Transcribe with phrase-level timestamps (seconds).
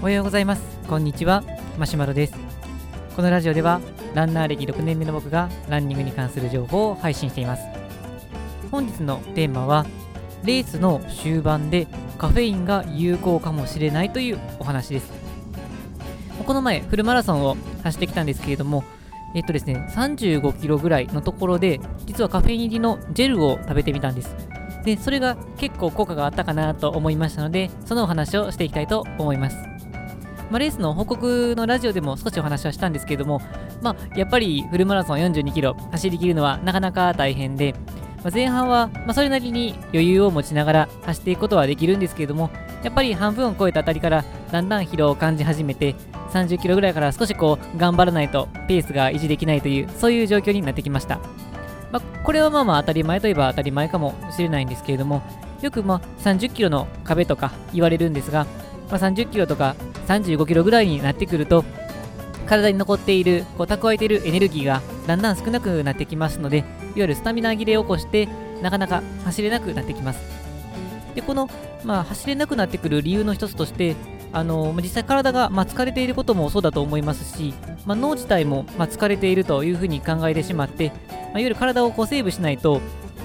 [0.00, 0.62] おはようございます。
[0.88, 1.42] こんにちは。
[1.78, 2.34] マシュマロです。
[3.14, 3.82] このラジオでは
[4.14, 7.64] ランナー歴6年目の僕がランニングに関する情報を配信しています。
[8.70, 9.84] 本日のテーマは
[10.42, 11.86] レースの終盤で
[12.16, 15.12] カフェインが有効かもしれないというお話です。
[16.46, 18.84] この前フルマラソンを走ってきたんですけれども
[19.34, 24.34] えっとですね35キロぐらいのところで実はカフェイン入りのジェルを食べてみたんです。
[24.86, 29.56] でそれが結構効果があったかなと思いましたのでそのお話をしていきたいと思います
[30.48, 33.40] まあ、レースの報告のラジオでも少しお話はしたんですけれども、
[33.82, 37.74] まあ、やっぱりフルマラソン42キロ走りきるのはなかなか大変で、
[38.18, 42.50] まあ、前半はまそれなりに余裕を持ちながら走っていくことはできるんですけれども、
[42.84, 45.96] やっぱり半分を超えたあたりからだんだん疲労を感じ始めて、
[46.32, 51.20] 30キロぐらいから少しこう頑張らないとペースが維持できないという、そういう状況になってきました。
[51.96, 55.22] まあ、これはまあまあ当たり前といえば当たり前かもしれないんですけれども、
[55.62, 58.44] よくまあ30キロの壁とか言われるんですが、
[58.90, 59.74] まあ、30キロとか
[60.06, 61.64] 35キロぐらいになってくると
[62.46, 68.28] 体に残っているこう蓄えているエネルギーがだんだん少なくなってきますのでいわゆるスタミナ切れを起こして
[68.62, 70.20] なかなか走れなくなってきます。
[71.14, 71.48] でこの、
[71.82, 73.96] まあ、走れなくなってくる理由の一つとして
[74.32, 77.54] あの実際体が、疲れていることもそうだと思いますし、
[77.86, 82.80] まあ、脳自体も、疲れているというふうに考えてしまって、まあ、いわゆる体をこうセーブしないと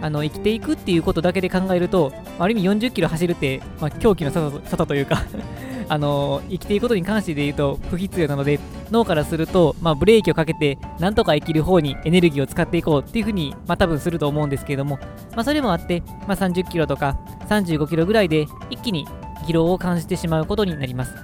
[0.00, 5.22] あの生きていくっていうことだけで考えると、ある意味40キロ走るって、まあ、狂気の里というか
[5.88, 8.58] あの生きていくことに関してで言うと不必要なので
[8.90, 14.98] 脳からすると、まあ、ブレーキをかけてなんとか生きる方にエネルギーを使っていこうっていうふうに、まあ、多分すると思うんですけれども、
[15.34, 19.06] まあ、それもあって、まあ、30キロとか35キロぐらいで一気に
[19.44, 21.14] 疲労を感じてしまうことになります。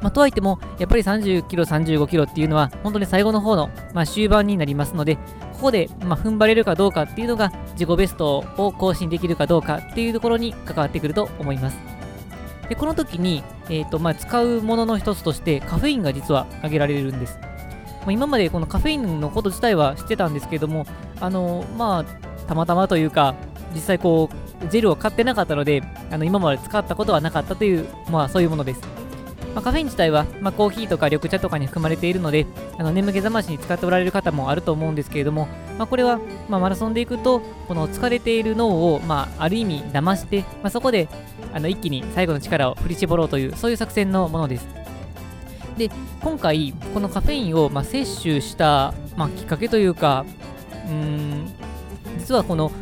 [0.00, 5.22] まあ、とはいっても、やっぱり30キロ、35キロっていうのは、本当に最後の方の、まあ、終盤になりますので、こ
[5.62, 11.94] こで、まあ、踏ん張れるかどうかっていうのが、自己ベストを更新できるかどうかっていうところに関わってくると思います。
[12.68, 17.38] でこの時に、えーとまあ、使うものの一つとしてカフェインが実は挙げられるんです。
[17.40, 20.86] まあ、今までこのカフェインのこと自体は知ってたんですけども、
[21.20, 22.04] あのまあ、
[22.46, 23.34] たまたまというか、
[23.74, 24.30] 実際こ
[24.62, 29.04] う、ジェルを買ってなかったので、あの今まで使ったことはなかったという、まあそういうものです。
[29.54, 32.44] まあ、カフェイン自体は、まあ、コーヒーとか緑茶とかに含まれているので、
[32.76, 35.46] あの眠気覚ましに使っておられる方もあると思うんですけれども、
[35.78, 36.18] まあ、これは、
[36.48, 41.08] ま、マラソンでいくと、この疲れている脳を、まあ、ある意味騙して、ま、そこで
[41.52, 44.66] あの一気に最後の力を振り絞ろうという、そういう作戦のものです。
[45.78, 45.88] で、
[46.20, 50.24] 今回、このカフェインを、ま、摂取した、ま、きっかけというか、
[50.86, 51.52] うーん、
[52.18, 52.72] 実はこの、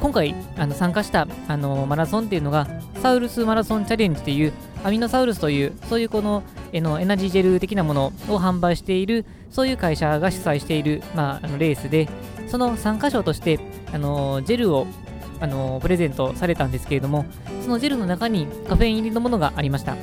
[0.00, 2.66] 今回あの参加したあのマラソンっていうのが、
[3.02, 4.52] サウルスマラソンチャレンジっていう、
[4.84, 6.42] アミノサウルスという、そういうこの
[6.72, 12.08] えのエナジージェル的なものを販売している、そういう会社が主催している、まあ、あのレースで、
[12.46, 13.58] その参加賞として、
[13.92, 14.86] あのジェルを
[15.40, 17.24] あのプレゼントされたんですけれども、
[17.62, 19.96] そのジェルの中にカフェイン入りのものがありました。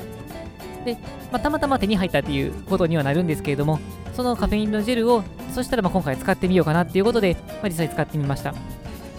[0.84, 0.98] で、
[1.32, 3.80] まあ、たまたま手に入ったということにはなるんですけれども、
[4.14, 8.54] そのカフェインのジェルを、そしたらま今回使ってみようかなっていうことで、まあ、実際使ってみました。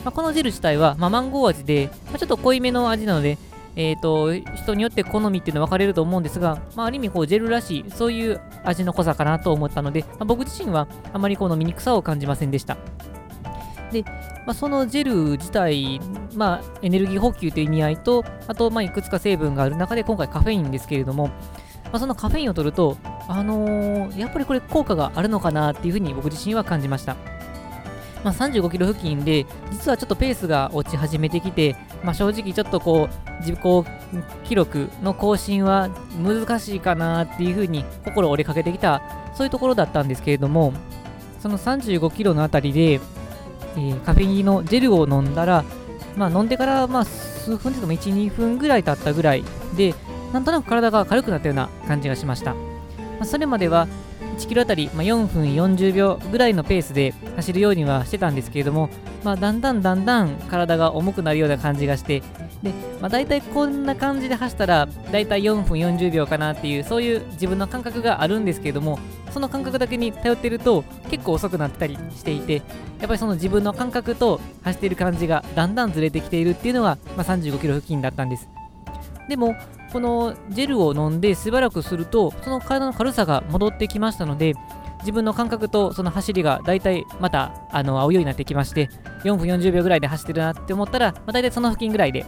[0.07, 3.37] まあ、このジェル自体は、まマンゴー味で、まちょっと濃いめの味なので、
[3.75, 12.77] えーと、人によって好みっていうのは分かれると思うんですが、まあ、ある意味こうジェルらしいそういう味の濃さかなと思ったので、まあ、僕自身はあまりこの飲みにくさを感じませんでした。
[13.91, 14.03] で、
[14.45, 15.99] まあ、そのジェル自体、
[16.35, 21.33] まあ、エネルギー補給という意味合いと、あと、まあ、いくつか成分がある中で、今回カフェインですけれども、ま
[21.93, 22.95] あ、そのカフェインを取ると、
[23.27, 27.17] あのー、やっぱりこれ効果があるのかなっていうふうに僕自身は感じました。
[28.27, 33.59] まあ、35キロ付近で、実はちょっとペースが落ち始めてきて、まあ、正直ちょっとこう、自己
[34.43, 35.89] 記録の更新は
[36.21, 39.01] 難しいかなっていうふうに心折れかけてきた、
[39.33, 40.73] そういうところだったんですけれども、
[41.39, 45.63] その35キロのあたりで、えー、カフェインのジェルを飲んだら、
[46.17, 49.45] まあ、飲んでからまあ数分でも1、2分ぐらい経ったぐらい
[49.77, 49.95] で、
[50.33, 52.55] なんとなく体が軽くなったような感じがしました。
[52.55, 52.59] ま
[53.21, 53.87] あ、それまでは
[54.37, 58.89] 1キロあたり、まあ、4分40秒ぐらいのペースで走るようにはしてたんですけれども、
[59.23, 62.21] まあ、だんだんだんだん体が重くなるような感じがして、
[62.61, 62.71] で、
[63.01, 68.99] まあ、大体こんな感じで走ったら、大体4分40秒かなっていう、そういう自分の感覚があるんですけれども、
[69.31, 72.61] その感覚だけに頼ってると、結構遅くなったりしていて、や
[73.05, 78.47] っぱりその自分の感覚と走っている感じがだんだんずれてきているっていうのが、まあ、35キロ付近だったんです。
[79.29, 79.55] でも、
[79.91, 84.53] このジェルを飲んでしばらくすると、その体の軽さが戻ってきましたので、
[84.99, 88.89] 自分の感覚とその走りが大体またあの合うようになってきまして、
[89.23, 92.25] 4分40秒ぐらいで走ってるなって思ったら、まあ、大体その付近ぐらいで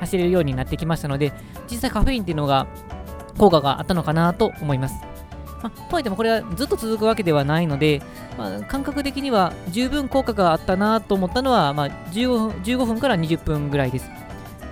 [0.00, 1.32] 走れるようになってきましたので、
[1.70, 2.66] 実際カフェインっていうのが
[3.38, 4.94] 効果があったのかなと思います。
[5.62, 8.02] まあ、とはいってもこれはずっと続くわけではないので、
[8.36, 14.10] まあ、感覚的には十分効果があったなと思ったのは、まあ15、15分から20分ぐらいです。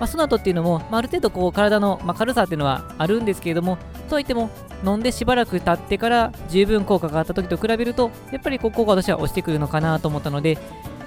[0.01, 3.77] まあ、その後っていうのも、まあ、ある程度こう体の、まあ、軽さっていうのはあるんですけれども、
[4.09, 4.49] とはいっても、
[4.83, 10.57] 飲んでしばらく経ってから十分効果があった時と比べると、やっぱりこう効果としては落ちてくるのかなと思ったので、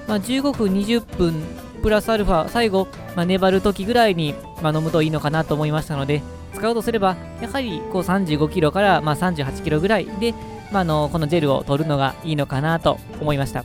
[0.06, 1.43] まあ、15分、20分
[1.82, 2.87] プラスアルファ、最後、
[3.17, 4.32] まあ、粘る時ぐらいに、
[4.62, 6.23] まあ、飲むといいのかなと思いましたので、
[6.55, 10.35] 使うとすれば、やはりこう35キロから、まあ、38キロぐらいで、
[10.70, 13.64] ま、あのこのジェルを取るのがいいのかなと思いました。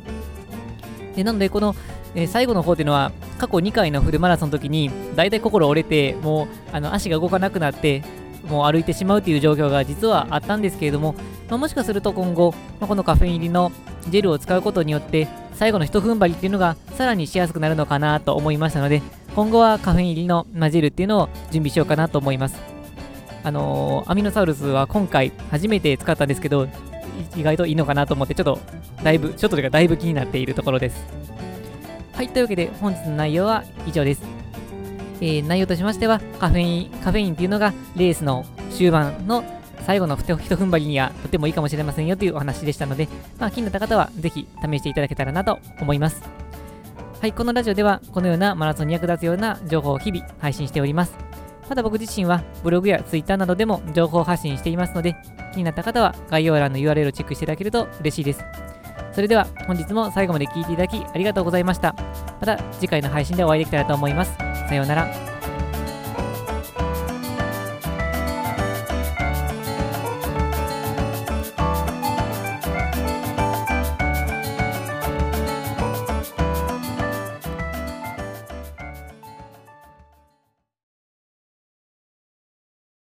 [1.15, 1.75] でなので、この、
[2.15, 8.03] えー、最後の方っていうのは、過去2回のフルマラソンの時に、大体心折れて、もうあの足が動かなくなって、
[8.47, 11.15] もう歩いてしまうという状況が実はあったんですけれども、
[11.49, 13.71] まあ、もしかすると今後、まあ、このカフェイン入りの
[14.09, 19.01] ジェルを使うことによって、最後の一踏ん張りっていうのがさらにしやすくなるのかなと思いましたので、
[19.35, 22.59] 今後はカフェイン入りの、まあ、ジェルっていうのを準備しようかなと思います。
[23.43, 26.67] あのー、アミノサウルスは今回初めて使ったんですけど、
[27.35, 28.59] 意外といいのかなと思って、ちょっと
[29.03, 31.38] だいぶ、ちょっとというかだいぶ気になっているところです。
[32.19, 34.21] はい、というわけで本日の内容は以上です。
[35.21, 39.41] えー、内容としましてはカフェイン、カフェインっていうのがレースの終盤の
[39.85, 43.07] 最後のひと踏ん張りにはとてもいいかもしれませんよというお話でしたので、
[43.39, 46.21] まあ、気になった方はぜひ試していただけたらなと思います。
[47.21, 51.15] はい、このラジオではこのようなマラソンに役立つような情報を日々配信しております。
[51.69, 55.15] また僕自身はブログやツイッターなどでも情報発信していますので、
[55.53, 58.43] 気になった方は概要欄の URL をチェックしていただけると嬉しいです。
[59.19, 61.93] それでは本日も最後まで聴いていただきありがとうございました。
[62.39, 64.31] また次回の配信でお会いできたらと思います。
[64.69, 65.28] さようなら。